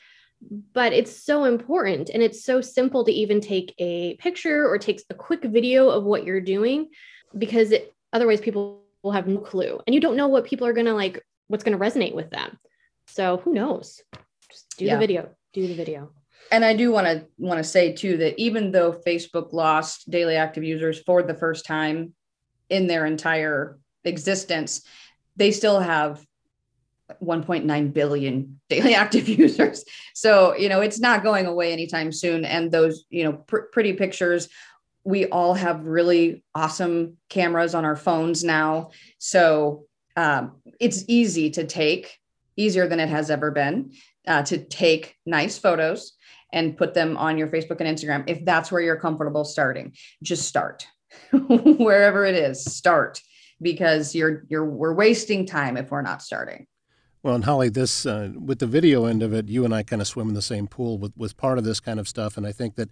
But 0.72 0.92
it's 0.92 1.24
so 1.24 1.44
important 1.44 2.10
and 2.10 2.22
it's 2.22 2.44
so 2.44 2.60
simple 2.60 3.04
to 3.04 3.12
even 3.12 3.40
take 3.40 3.74
a 3.78 4.14
picture 4.16 4.68
or 4.68 4.78
take 4.78 5.02
a 5.10 5.14
quick 5.14 5.42
video 5.42 5.88
of 5.88 6.04
what 6.04 6.24
you're 6.24 6.40
doing 6.40 6.90
because 7.36 7.72
it, 7.72 7.92
otherwise 8.12 8.40
people 8.40 8.84
will 9.02 9.12
have 9.12 9.26
no 9.26 9.38
clue 9.38 9.80
and 9.86 9.94
you 9.94 10.00
don't 10.00 10.16
know 10.16 10.28
what 10.28 10.44
people 10.44 10.66
are 10.66 10.72
going 10.72 10.86
to 10.86 10.94
like, 10.94 11.22
what's 11.48 11.64
going 11.64 11.76
to 11.76 11.84
resonate 11.84 12.14
with 12.14 12.30
them. 12.30 12.56
So 13.08 13.38
who 13.38 13.52
knows? 13.52 14.00
Just 14.48 14.76
do 14.78 14.84
yeah. 14.84 14.94
the 14.94 15.00
video, 15.00 15.30
do 15.52 15.66
the 15.66 15.74
video. 15.74 16.12
And 16.52 16.64
I 16.64 16.74
do 16.74 16.92
want 16.92 17.06
to 17.06 17.26
want 17.36 17.58
to 17.58 17.64
say 17.64 17.92
too 17.92 18.18
that 18.18 18.38
even 18.40 18.70
though 18.70 18.92
Facebook 18.92 19.52
lost 19.52 20.08
daily 20.10 20.36
active 20.36 20.64
users 20.64 21.00
for 21.00 21.22
the 21.22 21.34
first 21.34 21.66
time 21.66 22.14
in 22.70 22.86
their 22.86 23.06
entire 23.06 23.78
existence, 24.04 24.82
they 25.38 25.52
still 25.52 25.80
have 25.80 26.24
1.9 27.22 27.92
billion 27.92 28.60
daily 28.68 28.94
active 29.04 29.28
users. 29.28 29.84
So, 30.14 30.54
you 30.56 30.68
know, 30.68 30.80
it's 30.80 31.00
not 31.00 31.22
going 31.22 31.46
away 31.46 31.72
anytime 31.72 32.12
soon. 32.12 32.44
And 32.44 32.70
those, 32.70 33.04
you 33.08 33.24
know, 33.24 33.32
pr- 33.32 33.68
pretty 33.72 33.94
pictures, 33.94 34.48
we 35.04 35.26
all 35.26 35.54
have 35.54 35.86
really 35.86 36.44
awesome 36.54 37.16
cameras 37.28 37.74
on 37.74 37.84
our 37.84 37.96
phones 37.96 38.44
now. 38.44 38.90
So 39.18 39.86
um, 40.16 40.60
it's 40.80 41.04
easy 41.08 41.50
to 41.50 41.64
take, 41.64 42.18
easier 42.56 42.86
than 42.88 43.00
it 43.00 43.08
has 43.08 43.30
ever 43.30 43.50
been, 43.50 43.92
uh, 44.26 44.42
to 44.42 44.58
take 44.58 45.16
nice 45.24 45.56
photos 45.56 46.12
and 46.52 46.76
put 46.76 46.92
them 46.92 47.16
on 47.16 47.38
your 47.38 47.48
Facebook 47.48 47.80
and 47.80 47.96
Instagram. 47.96 48.24
If 48.26 48.44
that's 48.44 48.72
where 48.72 48.80
you're 48.80 48.96
comfortable 48.96 49.44
starting, 49.44 49.94
just 50.22 50.46
start 50.46 50.86
wherever 51.32 52.24
it 52.24 52.34
is, 52.34 52.64
start 52.64 53.22
because 53.60 54.14
you're 54.14 54.44
you're 54.48 54.64
we're 54.64 54.94
wasting 54.94 55.46
time 55.46 55.76
if 55.76 55.90
we're 55.90 56.02
not 56.02 56.22
starting. 56.22 56.66
Well, 57.22 57.34
and 57.34 57.44
Holly, 57.44 57.68
this 57.68 58.06
uh, 58.06 58.30
with 58.38 58.60
the 58.60 58.66
video 58.66 59.04
end 59.04 59.22
of 59.22 59.34
it, 59.34 59.48
you 59.48 59.64
and 59.64 59.74
I 59.74 59.82
kind 59.82 60.00
of 60.00 60.08
swim 60.08 60.28
in 60.28 60.34
the 60.34 60.42
same 60.42 60.66
pool 60.66 60.98
with 60.98 61.12
with 61.16 61.36
part 61.36 61.58
of 61.58 61.64
this 61.64 61.80
kind 61.80 61.98
of 61.98 62.08
stuff, 62.08 62.36
and 62.36 62.46
I 62.46 62.52
think 62.52 62.76
that 62.76 62.90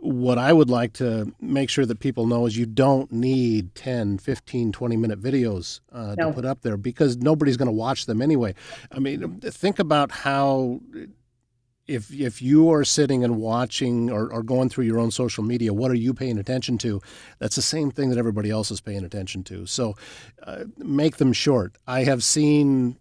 what 0.00 0.38
I 0.38 0.52
would 0.52 0.70
like 0.70 0.94
to 0.94 1.32
make 1.40 1.68
sure 1.68 1.84
that 1.84 2.00
people 2.00 2.26
know 2.26 2.46
is 2.46 2.56
you 2.56 2.64
don't 2.64 3.12
need 3.12 3.74
10, 3.74 4.16
15, 4.16 4.72
20 4.72 4.96
minute 4.96 5.20
videos 5.20 5.80
uh, 5.92 6.14
no. 6.16 6.28
to 6.28 6.32
put 6.32 6.44
up 6.46 6.62
there 6.62 6.78
because 6.78 7.18
nobody's 7.18 7.58
going 7.58 7.66
to 7.66 7.72
watch 7.72 8.06
them 8.06 8.22
anyway. 8.22 8.54
I 8.90 8.98
mean, 8.98 9.40
think 9.40 9.78
about 9.78 10.10
how 10.10 10.80
if 11.86 12.12
if 12.12 12.40
you 12.40 12.70
are 12.70 12.84
sitting 12.84 13.24
and 13.24 13.36
watching 13.36 14.10
or, 14.10 14.32
or 14.32 14.42
going 14.42 14.68
through 14.68 14.84
your 14.84 14.98
own 14.98 15.10
social 15.10 15.42
media, 15.42 15.72
what 15.72 15.90
are 15.90 15.94
you 15.96 16.14
paying 16.14 16.38
attention 16.38 16.78
to? 16.78 17.00
That's 17.38 17.56
the 17.56 17.62
same 17.62 17.90
thing 17.90 18.10
that 18.10 18.18
everybody 18.18 18.50
else 18.50 18.70
is 18.70 18.80
paying 18.80 19.04
attention 19.04 19.44
to. 19.44 19.66
So 19.66 19.96
uh, 20.42 20.64
make 20.78 21.16
them 21.16 21.32
short. 21.32 21.76
I 21.86 22.04
have 22.04 22.22
seen 22.22 22.96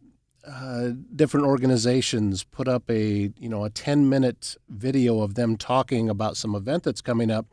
uh, 0.48 0.92
different 1.16 1.46
organizations 1.46 2.44
put 2.44 2.68
up 2.68 2.90
a 2.90 3.32
you 3.38 3.50
know 3.50 3.66
a 3.66 3.70
10 3.70 4.10
minute 4.10 4.56
video 4.70 5.22
of 5.22 5.36
them 5.36 5.58
talking 5.58 6.10
about 6.10 6.38
some 6.38 6.56
event 6.56 6.84
that's 6.84 7.02
coming 7.02 7.30
up 7.30 7.46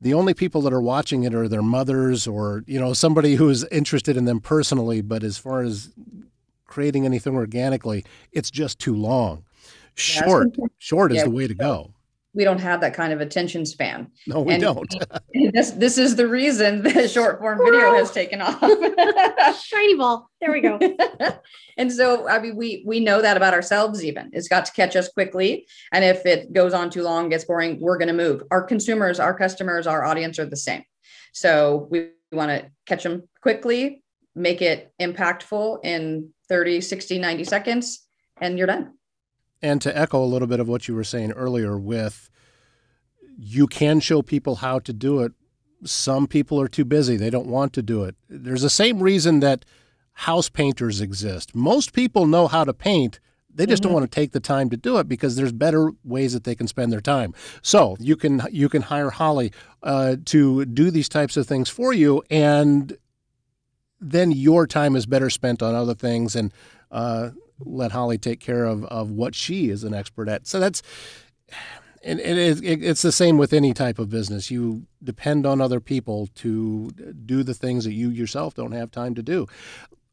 the 0.00 0.14
only 0.14 0.32
people 0.32 0.62
that 0.62 0.72
are 0.72 0.80
watching 0.80 1.24
it 1.24 1.34
are 1.34 1.48
their 1.48 1.62
mothers 1.62 2.26
or 2.26 2.62
you 2.66 2.78
know 2.78 2.92
somebody 2.92 3.34
who 3.34 3.48
is 3.48 3.64
interested 3.64 4.16
in 4.16 4.24
them 4.24 4.40
personally 4.40 5.00
but 5.00 5.22
as 5.24 5.36
far 5.36 5.62
as 5.62 5.90
creating 6.64 7.04
anything 7.04 7.34
organically 7.34 8.04
it's 8.32 8.50
just 8.50 8.78
too 8.78 8.94
long 8.94 9.44
short 9.94 10.56
short 10.78 11.12
is 11.12 11.18
yeah, 11.18 11.24
the 11.24 11.30
way 11.30 11.46
to 11.46 11.54
go 11.54 11.92
we 12.32 12.44
don't 12.44 12.60
have 12.60 12.80
that 12.80 12.94
kind 12.94 13.12
of 13.12 13.20
attention 13.20 13.66
span. 13.66 14.10
No, 14.26 14.40
we 14.42 14.54
and 14.54 14.62
don't. 14.62 14.94
this 15.52 15.72
this 15.72 15.98
is 15.98 16.14
the 16.16 16.28
reason 16.28 16.82
the 16.82 17.08
short 17.08 17.40
form 17.40 17.58
video 17.58 17.94
has 17.94 18.10
taken 18.10 18.40
off. 18.40 18.60
Shiny 19.64 19.96
ball. 19.96 20.30
There 20.40 20.52
we 20.52 20.60
go. 20.60 20.78
and 21.76 21.92
so 21.92 22.28
I 22.28 22.38
mean 22.38 22.56
we 22.56 22.84
we 22.86 23.00
know 23.00 23.20
that 23.20 23.36
about 23.36 23.54
ourselves 23.54 24.04
even. 24.04 24.30
It's 24.32 24.48
got 24.48 24.64
to 24.66 24.72
catch 24.72 24.94
us 24.94 25.08
quickly. 25.08 25.66
And 25.92 26.04
if 26.04 26.24
it 26.24 26.52
goes 26.52 26.72
on 26.72 26.90
too 26.90 27.02
long, 27.02 27.28
gets 27.28 27.44
boring, 27.44 27.80
we're 27.80 27.98
gonna 27.98 28.12
move. 28.12 28.42
Our 28.50 28.62
consumers, 28.62 29.18
our 29.18 29.36
customers, 29.36 29.86
our 29.86 30.04
audience 30.04 30.38
are 30.38 30.46
the 30.46 30.56
same. 30.56 30.84
So 31.32 31.88
we 31.90 32.10
want 32.32 32.50
to 32.50 32.70
catch 32.86 33.02
them 33.02 33.28
quickly, 33.40 34.02
make 34.34 34.62
it 34.62 34.92
impactful 35.00 35.84
in 35.84 36.30
30, 36.48 36.80
60, 36.80 37.18
90 37.18 37.44
seconds, 37.44 38.06
and 38.40 38.58
you're 38.58 38.66
done. 38.66 38.94
And 39.62 39.82
to 39.82 39.96
echo 39.96 40.22
a 40.22 40.26
little 40.26 40.48
bit 40.48 40.60
of 40.60 40.68
what 40.68 40.88
you 40.88 40.94
were 40.94 41.04
saying 41.04 41.32
earlier, 41.32 41.78
with 41.78 42.30
you 43.36 43.66
can 43.66 44.00
show 44.00 44.22
people 44.22 44.56
how 44.56 44.78
to 44.80 44.92
do 44.92 45.20
it. 45.20 45.32
Some 45.84 46.26
people 46.26 46.60
are 46.60 46.68
too 46.68 46.84
busy, 46.84 47.16
they 47.16 47.30
don't 47.30 47.46
want 47.46 47.72
to 47.74 47.82
do 47.82 48.04
it. 48.04 48.14
There's 48.28 48.62
the 48.62 48.70
same 48.70 49.00
reason 49.02 49.40
that 49.40 49.64
house 50.12 50.48
painters 50.50 51.00
exist. 51.00 51.54
Most 51.54 51.92
people 51.92 52.26
know 52.26 52.48
how 52.48 52.64
to 52.64 52.74
paint. 52.74 53.20
They 53.52 53.66
just 53.66 53.82
mm-hmm. 53.82 53.88
don't 53.88 54.00
want 54.00 54.10
to 54.10 54.14
take 54.14 54.32
the 54.32 54.40
time 54.40 54.70
to 54.70 54.76
do 54.76 54.98
it 54.98 55.08
because 55.08 55.36
there's 55.36 55.52
better 55.52 55.90
ways 56.04 56.34
that 56.34 56.44
they 56.44 56.54
can 56.54 56.68
spend 56.68 56.92
their 56.92 57.00
time. 57.00 57.34
So 57.62 57.96
you 57.98 58.16
can 58.16 58.42
you 58.50 58.68
can 58.68 58.82
hire 58.82 59.10
Holly 59.10 59.52
uh, 59.82 60.16
to 60.26 60.64
do 60.66 60.90
these 60.90 61.08
types 61.08 61.36
of 61.36 61.46
things 61.46 61.68
for 61.68 61.92
you, 61.92 62.22
and 62.30 62.96
then 64.00 64.30
your 64.30 64.66
time 64.66 64.94
is 64.96 65.06
better 65.06 65.30
spent 65.30 65.62
on 65.62 65.74
other 65.74 65.94
things. 65.94 66.36
And 66.36 66.52
uh, 66.90 67.30
let 67.60 67.92
Holly 67.92 68.18
take 68.18 68.40
care 68.40 68.64
of, 68.64 68.84
of 68.86 69.10
what 69.10 69.34
she 69.34 69.70
is 69.70 69.84
an 69.84 69.94
expert 69.94 70.28
at. 70.28 70.46
So 70.46 70.60
that's, 70.60 70.82
and, 72.02 72.18
it, 72.20 72.62
it, 72.64 72.82
it's 72.82 73.02
the 73.02 73.12
same 73.12 73.36
with 73.36 73.52
any 73.52 73.74
type 73.74 73.98
of 73.98 74.08
business. 74.08 74.50
You 74.50 74.86
depend 75.02 75.46
on 75.46 75.60
other 75.60 75.80
people 75.80 76.28
to 76.36 76.90
do 77.26 77.42
the 77.42 77.54
things 77.54 77.84
that 77.84 77.92
you 77.92 78.08
yourself 78.08 78.54
don't 78.54 78.72
have 78.72 78.90
time 78.90 79.14
to 79.14 79.22
do. 79.22 79.46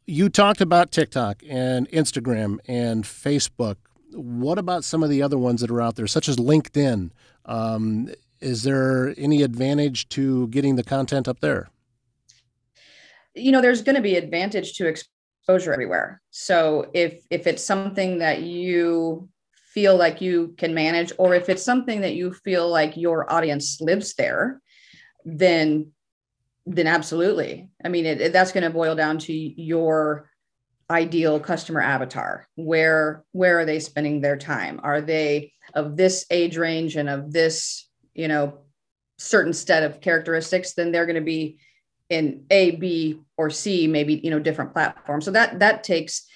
You 0.05 0.29
talked 0.29 0.61
about 0.61 0.91
TikTok 0.91 1.43
and 1.47 1.89
Instagram 1.89 2.59
and 2.67 3.03
Facebook. 3.03 3.75
What 4.11 4.57
about 4.57 4.83
some 4.83 5.03
of 5.03 5.09
the 5.09 5.21
other 5.21 5.37
ones 5.37 5.61
that 5.61 5.69
are 5.69 5.81
out 5.81 5.95
there, 5.95 6.07
such 6.07 6.29
as 6.29 6.37
LinkedIn? 6.37 7.11
Um, 7.45 8.09
is 8.39 8.63
there 8.63 9.13
any 9.17 9.41
advantage 9.41 10.09
to 10.09 10.47
getting 10.47 10.75
the 10.75 10.83
content 10.83 11.27
up 11.27 11.39
there? 11.39 11.69
You 13.33 13.51
know, 13.51 13.61
there's 13.61 13.81
going 13.81 13.95
to 13.95 14.01
be 14.01 14.15
advantage 14.15 14.77
to 14.77 14.87
exposure 15.47 15.71
everywhere. 15.71 16.21
So 16.29 16.89
if 16.93 17.23
if 17.29 17.47
it's 17.47 17.63
something 17.63 18.19
that 18.19 18.41
you 18.41 19.29
feel 19.73 19.95
like 19.95 20.19
you 20.19 20.53
can 20.57 20.73
manage 20.73 21.13
or 21.17 21.35
if 21.35 21.47
it's 21.47 21.63
something 21.63 22.01
that 22.01 22.15
you 22.15 22.33
feel 22.33 22.69
like 22.69 22.97
your 22.97 23.31
audience 23.31 23.79
lives 23.79 24.13
there, 24.15 24.61
then 25.23 25.91
then 26.65 26.85
absolutely. 26.85 27.69
I 27.81 27.87
mean, 27.87 28.05
it, 28.05 28.19
it, 28.19 28.33
that's 28.33 28.51
going 28.51 28.65
to 28.65 28.69
boil 28.69 28.93
down 28.93 29.19
to 29.19 29.33
your 29.33 30.29
ideal 30.89 31.39
customer 31.39 31.79
avatar. 31.79 32.45
Where 32.55 33.23
where 33.31 33.59
are 33.59 33.65
they 33.65 33.79
spending 33.79 34.19
their 34.19 34.37
time? 34.37 34.81
Are 34.83 34.99
they 34.99 35.53
of 35.73 35.95
this 35.95 36.25
age 36.29 36.57
range 36.57 36.97
and 36.97 37.07
of 37.07 37.31
this, 37.31 37.87
you 38.13 38.27
know, 38.27 38.65
certain 39.17 39.53
set 39.53 39.83
of 39.83 40.01
characteristics? 40.01 40.73
Then 40.73 40.91
they're 40.91 41.05
going 41.05 41.15
to 41.15 41.21
be 41.21 41.59
in 42.09 42.45
A, 42.49 42.71
B, 42.71 43.19
or 43.37 43.49
C, 43.49 43.87
maybe 43.87 44.19
you 44.23 44.31
know 44.31 44.39
different 44.39 44.73
platforms. 44.73 45.25
So 45.25 45.31
that 45.31 45.59
that 45.59 45.83
takes 45.83 46.27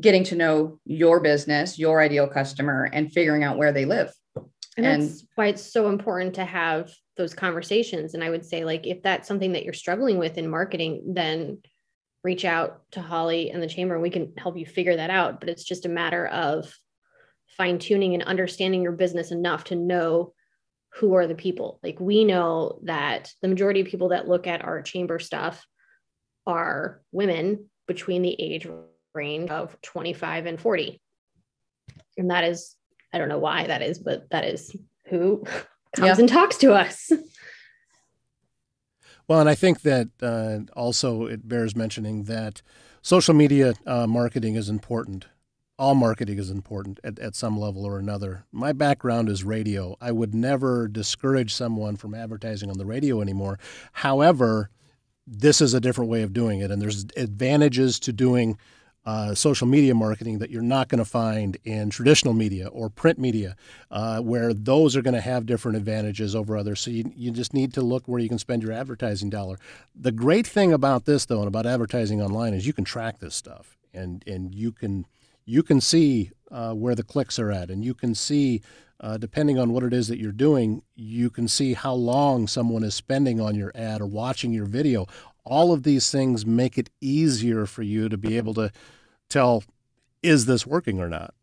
getting 0.00 0.24
to 0.24 0.34
know 0.34 0.80
your 0.84 1.20
business, 1.20 1.78
your 1.78 2.00
ideal 2.00 2.26
customer, 2.26 2.90
and 2.92 3.12
figuring 3.12 3.44
out 3.44 3.58
where 3.58 3.72
they 3.72 3.84
live. 3.84 4.12
And, 4.76 4.84
and 4.86 5.02
that's 5.02 5.24
why 5.36 5.46
it's 5.46 5.72
so 5.72 5.88
important 5.88 6.34
to 6.34 6.44
have 6.44 6.92
those 7.16 7.32
conversations. 7.32 8.14
And 8.14 8.24
I 8.24 8.30
would 8.30 8.44
say, 8.44 8.64
like, 8.64 8.86
if 8.86 9.02
that's 9.02 9.28
something 9.28 9.52
that 9.52 9.64
you're 9.64 9.72
struggling 9.72 10.18
with 10.18 10.36
in 10.36 10.48
marketing, 10.48 11.14
then 11.14 11.58
reach 12.24 12.44
out 12.44 12.82
to 12.92 13.02
Holly 13.02 13.50
and 13.50 13.62
the 13.62 13.68
chamber 13.68 13.94
and 13.94 14.02
we 14.02 14.10
can 14.10 14.32
help 14.36 14.56
you 14.56 14.66
figure 14.66 14.96
that 14.96 15.10
out. 15.10 15.40
But 15.40 15.50
it's 15.50 15.62
just 15.62 15.86
a 15.86 15.90
matter 15.90 16.26
of 16.26 16.74
fine 17.56 17.78
tuning 17.78 18.14
and 18.14 18.22
understanding 18.22 18.82
your 18.82 18.92
business 18.92 19.30
enough 19.30 19.64
to 19.64 19.76
know 19.76 20.32
who 20.96 21.14
are 21.14 21.26
the 21.26 21.34
people. 21.34 21.80
Like 21.82 21.98
we 21.98 22.24
know 22.24 22.78
that 22.84 23.32
the 23.42 23.48
majority 23.48 23.80
of 23.80 23.88
people 23.88 24.10
that 24.10 24.28
look 24.28 24.46
at 24.46 24.64
our 24.64 24.80
chamber 24.82 25.18
stuff 25.18 25.66
are 26.46 27.02
women 27.10 27.68
between 27.86 28.22
the 28.22 28.40
age 28.40 28.66
range 29.12 29.50
of 29.50 29.76
25 29.82 30.46
and 30.46 30.60
40. 30.60 31.00
And 32.16 32.30
that 32.30 32.44
is, 32.44 32.76
I 33.12 33.18
don't 33.18 33.28
know 33.28 33.38
why 33.38 33.66
that 33.66 33.82
is, 33.82 33.98
but 33.98 34.28
that 34.30 34.44
is 34.44 34.74
who 35.06 35.44
comes 35.96 36.18
yeah. 36.18 36.18
and 36.18 36.28
talks 36.28 36.58
to 36.58 36.72
us. 36.72 37.10
Well, 39.26 39.40
and 39.40 39.48
I 39.48 39.54
think 39.54 39.82
that 39.82 40.08
uh, 40.22 40.70
also 40.78 41.26
it 41.26 41.48
bears 41.48 41.74
mentioning 41.74 42.24
that 42.24 42.62
social 43.02 43.34
media 43.34 43.74
uh, 43.86 44.06
marketing 44.06 44.54
is 44.54 44.68
important 44.68 45.26
all 45.78 45.94
marketing 45.94 46.38
is 46.38 46.50
important 46.50 47.00
at, 47.02 47.18
at 47.18 47.34
some 47.34 47.58
level 47.58 47.84
or 47.84 47.98
another. 47.98 48.44
My 48.52 48.72
background 48.72 49.28
is 49.28 49.42
radio. 49.44 49.96
I 50.00 50.12
would 50.12 50.34
never 50.34 50.88
discourage 50.88 51.52
someone 51.52 51.96
from 51.96 52.14
advertising 52.14 52.70
on 52.70 52.78
the 52.78 52.86
radio 52.86 53.20
anymore. 53.20 53.58
However, 53.92 54.70
this 55.26 55.60
is 55.60 55.74
a 55.74 55.80
different 55.80 56.10
way 56.10 56.22
of 56.22 56.32
doing 56.32 56.60
it, 56.60 56.70
and 56.70 56.80
there's 56.80 57.06
advantages 57.16 57.98
to 58.00 58.12
doing 58.12 58.58
uh, 59.06 59.34
social 59.34 59.66
media 59.66 59.94
marketing 59.94 60.38
that 60.38 60.50
you're 60.50 60.62
not 60.62 60.88
going 60.88 60.98
to 60.98 61.04
find 61.04 61.58
in 61.64 61.90
traditional 61.90 62.32
media 62.32 62.68
or 62.68 62.88
print 62.88 63.18
media, 63.18 63.54
uh, 63.90 64.20
where 64.20 64.54
those 64.54 64.96
are 64.96 65.02
going 65.02 65.14
to 65.14 65.20
have 65.20 65.44
different 65.44 65.76
advantages 65.76 66.34
over 66.34 66.56
others. 66.56 66.80
So 66.80 66.90
you, 66.90 67.12
you 67.14 67.30
just 67.30 67.52
need 67.52 67.74
to 67.74 67.82
look 67.82 68.06
where 68.06 68.20
you 68.20 68.28
can 68.30 68.38
spend 68.38 68.62
your 68.62 68.72
advertising 68.72 69.28
dollar. 69.28 69.58
The 69.94 70.12
great 70.12 70.46
thing 70.46 70.72
about 70.72 71.04
this, 71.04 71.26
though, 71.26 71.40
and 71.40 71.48
about 71.48 71.66
advertising 71.66 72.22
online 72.22 72.54
is 72.54 72.66
you 72.66 72.72
can 72.72 72.84
track 72.84 73.18
this 73.18 73.34
stuff, 73.34 73.76
and 73.92 74.24
and 74.26 74.54
you 74.54 74.72
can 74.72 75.06
you 75.44 75.62
can 75.62 75.80
see 75.80 76.30
uh, 76.50 76.72
where 76.72 76.94
the 76.94 77.02
clicks 77.02 77.38
are 77.38 77.50
at, 77.50 77.70
and 77.70 77.84
you 77.84 77.94
can 77.94 78.14
see, 78.14 78.62
uh, 79.00 79.16
depending 79.16 79.58
on 79.58 79.72
what 79.72 79.82
it 79.82 79.92
is 79.92 80.08
that 80.08 80.18
you're 80.18 80.32
doing, 80.32 80.82
you 80.94 81.30
can 81.30 81.48
see 81.48 81.74
how 81.74 81.92
long 81.92 82.46
someone 82.46 82.84
is 82.84 82.94
spending 82.94 83.40
on 83.40 83.54
your 83.54 83.72
ad 83.74 84.00
or 84.00 84.06
watching 84.06 84.52
your 84.52 84.66
video. 84.66 85.06
All 85.44 85.72
of 85.72 85.82
these 85.82 86.10
things 86.10 86.46
make 86.46 86.78
it 86.78 86.90
easier 87.00 87.66
for 87.66 87.82
you 87.82 88.08
to 88.08 88.16
be 88.16 88.36
able 88.36 88.54
to 88.54 88.70
tell 89.28 89.64
is 90.22 90.46
this 90.46 90.66
working 90.66 91.00
or 91.00 91.08
not. 91.08 91.34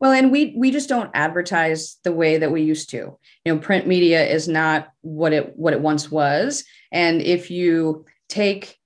Well, 0.00 0.12
and 0.12 0.32
we 0.32 0.54
we 0.56 0.70
just 0.70 0.88
don't 0.88 1.10
advertise 1.14 1.98
the 2.04 2.12
way 2.12 2.38
that 2.38 2.50
we 2.50 2.62
used 2.62 2.90
to. 2.90 3.18
You 3.44 3.54
know, 3.54 3.58
print 3.58 3.86
media 3.86 4.26
is 4.26 4.48
not 4.48 4.88
what 5.02 5.32
it 5.32 5.56
what 5.56 5.72
it 5.72 5.80
once 5.80 6.10
was, 6.10 6.64
and 6.90 7.22
if 7.22 7.50
you 7.50 8.04
take 8.28 8.78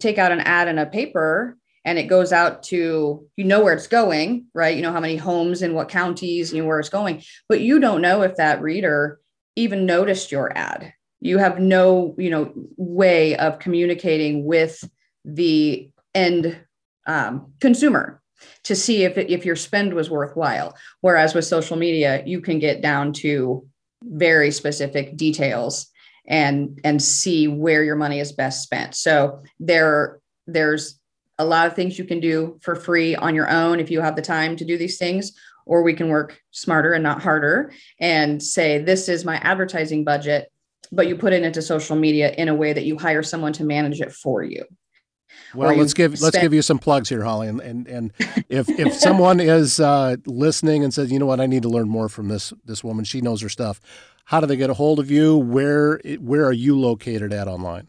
take 0.00 0.18
out 0.18 0.32
an 0.32 0.40
ad 0.40 0.68
in 0.68 0.78
a 0.78 0.86
paper 0.86 1.56
and 1.84 1.98
it 1.98 2.04
goes 2.04 2.32
out 2.32 2.62
to 2.64 3.26
you 3.36 3.44
know 3.44 3.62
where 3.62 3.74
it's 3.74 3.86
going 3.86 4.46
right? 4.54 4.76
You 4.76 4.82
know 4.82 4.92
how 4.92 5.00
many 5.00 5.16
homes 5.16 5.62
in 5.62 5.74
what 5.74 5.88
counties 5.88 6.52
know 6.52 6.64
where 6.64 6.80
it's 6.80 6.88
going. 6.88 7.22
But 7.48 7.60
you 7.60 7.78
don't 7.78 8.02
know 8.02 8.22
if 8.22 8.36
that 8.36 8.62
reader 8.62 9.20
even 9.56 9.86
noticed 9.86 10.32
your 10.32 10.56
ad. 10.56 10.92
You 11.20 11.38
have 11.38 11.58
no 11.58 12.14
you 12.18 12.30
know 12.30 12.52
way 12.76 13.36
of 13.36 13.58
communicating 13.58 14.44
with 14.44 14.82
the 15.24 15.90
end 16.14 16.58
um, 17.06 17.52
consumer 17.60 18.20
to 18.64 18.74
see 18.74 19.04
if 19.04 19.18
it, 19.18 19.30
if 19.30 19.44
your 19.44 19.56
spend 19.56 19.94
was 19.94 20.10
worthwhile. 20.10 20.74
Whereas 21.00 21.34
with 21.34 21.44
social 21.44 21.76
media 21.76 22.22
you 22.26 22.40
can 22.40 22.58
get 22.58 22.82
down 22.82 23.12
to 23.14 23.66
very 24.02 24.50
specific 24.50 25.16
details 25.16 25.88
and 26.26 26.80
and 26.84 27.02
see 27.02 27.48
where 27.48 27.82
your 27.82 27.96
money 27.96 28.20
is 28.20 28.32
best 28.32 28.62
spent. 28.62 28.94
So 28.94 29.42
there 29.58 30.20
there's 30.46 30.99
a 31.40 31.44
lot 31.44 31.66
of 31.66 31.74
things 31.74 31.98
you 31.98 32.04
can 32.04 32.20
do 32.20 32.58
for 32.60 32.76
free 32.76 33.16
on 33.16 33.34
your 33.34 33.48
own 33.50 33.80
if 33.80 33.90
you 33.90 34.00
have 34.00 34.14
the 34.14 34.22
time 34.22 34.56
to 34.56 34.64
do 34.64 34.76
these 34.76 34.98
things 34.98 35.32
or 35.64 35.82
we 35.82 35.94
can 35.94 36.08
work 36.08 36.38
smarter 36.50 36.92
and 36.92 37.02
not 37.02 37.22
harder 37.22 37.72
and 37.98 38.42
say 38.42 38.78
this 38.78 39.08
is 39.08 39.24
my 39.24 39.36
advertising 39.36 40.04
budget 40.04 40.52
but 40.92 41.08
you 41.08 41.16
put 41.16 41.32
it 41.32 41.42
into 41.42 41.62
social 41.62 41.96
media 41.96 42.30
in 42.32 42.48
a 42.48 42.54
way 42.54 42.72
that 42.74 42.84
you 42.84 42.98
hire 42.98 43.22
someone 43.22 43.54
to 43.54 43.64
manage 43.64 44.00
it 44.00 44.12
for 44.12 44.42
you 44.42 44.64
well, 45.54 45.74
let's 45.74 45.94
give 45.94 46.12
spend- 46.12 46.22
let's 46.22 46.38
give 46.38 46.52
you 46.52 46.62
some 46.62 46.78
plugs 46.78 47.08
here, 47.08 47.22
Holly. 47.22 47.48
And 47.48 47.60
and, 47.60 47.86
and 47.88 48.12
if 48.48 48.68
if 48.68 48.94
someone 49.06 49.40
is 49.40 49.80
uh, 49.80 50.16
listening 50.26 50.84
and 50.84 50.92
says, 50.92 51.10
you 51.10 51.18
know 51.18 51.26
what, 51.26 51.40
I 51.40 51.46
need 51.46 51.62
to 51.62 51.68
learn 51.68 51.88
more 51.88 52.08
from 52.08 52.28
this 52.28 52.52
this 52.64 52.84
woman. 52.84 53.04
She 53.04 53.20
knows 53.20 53.40
her 53.40 53.48
stuff. 53.48 53.80
How 54.24 54.40
do 54.40 54.46
they 54.46 54.56
get 54.56 54.70
a 54.70 54.74
hold 54.74 54.98
of 54.98 55.10
you? 55.10 55.36
Where 55.36 56.00
where 56.18 56.44
are 56.44 56.52
you 56.52 56.78
located 56.78 57.32
at 57.32 57.48
online? 57.48 57.88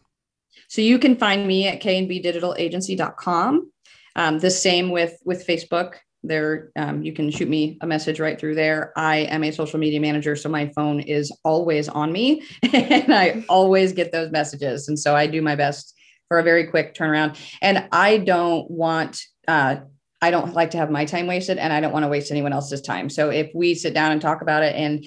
So 0.72 0.80
you 0.80 0.98
can 0.98 1.16
find 1.16 1.46
me 1.46 1.68
at 1.68 1.82
knbdigitalagency.com. 1.82 3.70
Um, 4.16 4.38
the 4.38 4.50
same 4.50 4.90
with 4.90 5.18
with 5.22 5.46
Facebook. 5.46 5.96
There, 6.22 6.70
um, 6.76 7.02
you 7.02 7.12
can 7.12 7.30
shoot 7.30 7.48
me 7.48 7.76
a 7.82 7.86
message 7.86 8.18
right 8.18 8.40
through 8.40 8.54
there. 8.54 8.90
I 8.96 9.16
am 9.16 9.44
a 9.44 9.50
social 9.50 9.78
media 9.78 10.00
manager, 10.00 10.34
so 10.34 10.48
my 10.48 10.68
phone 10.74 11.00
is 11.00 11.30
always 11.44 11.90
on 11.90 12.10
me, 12.10 12.46
and 12.72 13.12
I 13.12 13.44
always 13.50 13.92
get 13.92 14.12
those 14.12 14.30
messages. 14.30 14.88
And 14.88 14.98
so 14.98 15.14
I 15.14 15.26
do 15.26 15.42
my 15.42 15.56
best 15.56 15.94
for 16.28 16.38
a 16.38 16.42
very 16.42 16.68
quick 16.68 16.94
turnaround. 16.94 17.36
And 17.60 17.86
I 17.92 18.16
don't 18.16 18.70
want, 18.70 19.20
uh, 19.46 19.76
I 20.22 20.30
don't 20.30 20.54
like 20.54 20.70
to 20.70 20.78
have 20.78 20.90
my 20.90 21.04
time 21.04 21.26
wasted 21.26 21.58
and 21.58 21.70
I 21.70 21.80
don't 21.82 21.92
want 21.92 22.04
to 22.04 22.08
waste 22.08 22.30
anyone 22.30 22.54
else's 22.54 22.80
time. 22.80 23.10
So 23.10 23.28
if 23.28 23.50
we 23.54 23.74
sit 23.74 23.92
down 23.92 24.12
and 24.12 24.22
talk 24.22 24.40
about 24.40 24.62
it 24.62 24.74
and 24.74 25.04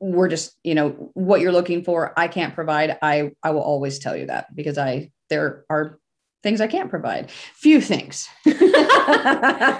we're 0.00 0.28
just, 0.28 0.56
you 0.62 0.74
know, 0.74 1.10
what 1.14 1.40
you're 1.40 1.52
looking 1.52 1.84
for, 1.84 2.12
I 2.18 2.28
can't 2.28 2.54
provide, 2.54 2.98
I, 3.02 3.32
I 3.42 3.50
will 3.50 3.62
always 3.62 3.98
tell 3.98 4.16
you 4.16 4.26
that 4.26 4.54
because 4.54 4.78
I, 4.78 5.10
there 5.30 5.64
are 5.70 5.98
things 6.42 6.60
I 6.60 6.66
can't 6.66 6.90
provide. 6.90 7.30
Few 7.30 7.80
things. 7.80 8.28
Very 8.44 9.78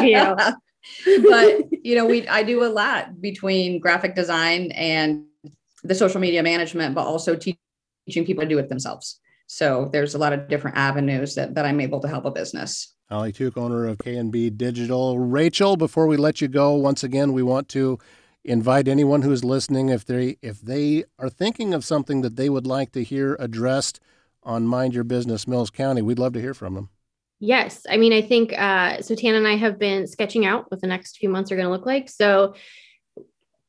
few. 0.00 0.36
but 1.28 1.64
you 1.82 1.96
know, 1.96 2.06
we 2.06 2.28
I 2.28 2.44
do 2.44 2.62
a 2.64 2.70
lot 2.70 3.20
between 3.20 3.80
graphic 3.80 4.14
design 4.14 4.70
and 4.70 5.24
the 5.82 5.96
social 5.96 6.20
media 6.20 6.44
management, 6.44 6.94
but 6.94 7.04
also 7.04 7.34
teach 7.34 7.58
teaching 8.06 8.24
people 8.24 8.44
to 8.44 8.48
do 8.48 8.58
it 8.58 8.68
themselves. 8.68 9.20
So 9.48 9.88
there's 9.92 10.14
a 10.14 10.18
lot 10.18 10.32
of 10.32 10.48
different 10.48 10.76
avenues 10.76 11.34
that, 11.34 11.54
that 11.54 11.64
I'm 11.64 11.80
able 11.80 12.00
to 12.00 12.08
help 12.08 12.24
a 12.24 12.30
business. 12.30 12.94
Holly 13.08 13.32
Tuch, 13.32 13.56
owner 13.56 13.86
of 13.86 13.98
K&B 13.98 14.50
Digital. 14.50 15.18
Rachel, 15.18 15.76
before 15.76 16.06
we 16.06 16.16
let 16.16 16.40
you 16.40 16.48
go, 16.48 16.74
once 16.74 17.04
again, 17.04 17.32
we 17.32 17.42
want 17.42 17.68
to 17.70 17.98
invite 18.46 18.88
anyone 18.88 19.22
who's 19.22 19.44
listening 19.44 19.88
if 19.88 20.04
they 20.04 20.36
if 20.40 20.60
they 20.60 21.04
are 21.18 21.28
thinking 21.28 21.74
of 21.74 21.84
something 21.84 22.22
that 22.22 22.36
they 22.36 22.48
would 22.48 22.66
like 22.66 22.92
to 22.92 23.02
hear 23.02 23.36
addressed 23.38 24.00
on 24.42 24.66
Mind 24.66 24.94
Your 24.94 25.04
Business 25.04 25.48
Mills 25.48 25.70
County, 25.70 26.02
we'd 26.02 26.18
love 26.18 26.32
to 26.34 26.40
hear 26.40 26.54
from 26.54 26.74
them. 26.74 26.90
Yes, 27.40 27.84
I 27.90 27.96
mean, 27.96 28.12
I 28.12 28.22
think 28.22 28.52
uh, 28.58 29.02
so. 29.02 29.14
Tan 29.14 29.34
and 29.34 29.46
I 29.46 29.56
have 29.56 29.78
been 29.78 30.06
sketching 30.06 30.46
out 30.46 30.70
what 30.70 30.80
the 30.80 30.86
next 30.86 31.18
few 31.18 31.28
months 31.28 31.52
are 31.52 31.56
going 31.56 31.66
to 31.66 31.72
look 31.72 31.84
like. 31.84 32.08
So 32.08 32.54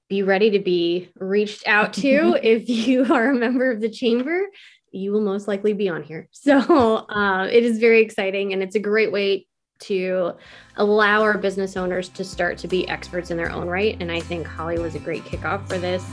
be 0.10 0.24
ready 0.24 0.52
to 0.52 0.60
be 0.60 1.10
reached 1.20 1.68
out 1.68 1.94
to 1.94 2.38
if 2.44 2.70
you 2.70 3.14
are 3.14 3.32
a 3.32 3.36
member 3.36 3.72
of 3.72 3.82
the 3.82 3.90
chamber 3.90 4.44
you 4.92 5.12
will 5.12 5.22
most 5.22 5.48
likely 5.48 5.74
be 5.74 5.90
on 5.90 6.04
here 6.04 6.28
so 6.32 6.58
uh, 7.10 7.46
it 7.52 7.64
is 7.64 7.80
very 7.80 8.02
exciting 8.02 8.54
and 8.54 8.64
it's 8.64 8.76
a 8.76 8.80
great 8.80 9.12
way 9.12 9.46
to 9.80 10.34
allow 10.76 11.22
our 11.22 11.38
business 11.38 11.78
owners 11.78 12.10
to 12.10 12.24
start 12.24 12.58
to 12.60 12.68
be 12.68 12.88
experts 12.90 13.32
in 13.32 13.38
their 13.38 13.52
own 13.52 13.68
right. 13.68 13.98
And 14.00 14.12
i 14.12 14.20
think 14.20 14.46
holly 14.46 14.80
was 14.80 14.96
a 14.96 15.00
great 15.00 15.24
kickoff 15.24 15.68
for 15.68 15.78
this 15.78 16.06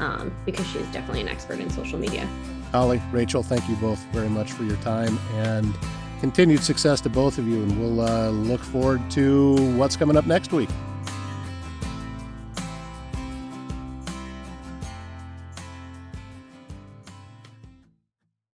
um, 0.00 0.34
because 0.44 0.66
she's 0.66 0.86
definitely 0.86 1.20
an 1.20 1.28
expert 1.28 1.60
in 1.60 1.70
social 1.70 1.98
media. 1.98 2.26
Holly 2.72 3.00
rachel 3.12 3.42
thank 3.42 3.68
you 3.68 3.76
both 3.76 3.98
very 4.06 4.28
much 4.28 4.52
for 4.52 4.64
your 4.64 4.76
time 4.76 5.18
and 5.34 5.74
continued 6.20 6.62
success 6.62 7.00
to 7.02 7.10
both 7.10 7.38
of 7.38 7.46
you. 7.46 7.62
And 7.62 7.78
we'll 7.78 8.00
uh, 8.00 8.30
look 8.30 8.62
forward 8.62 9.10
to 9.10 9.56
what's 9.76 9.96
coming 9.96 10.16
up 10.16 10.26
next 10.26 10.52
week 10.52 10.70